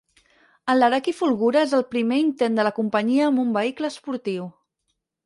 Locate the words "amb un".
3.29-3.53